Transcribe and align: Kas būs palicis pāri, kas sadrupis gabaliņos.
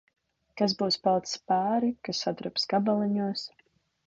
Kas 0.61 0.73
būs 0.79 0.97
palicis 1.07 1.37
pāri, 1.51 1.93
kas 2.09 2.23
sadrupis 2.25 2.67
gabaliņos. 2.75 3.47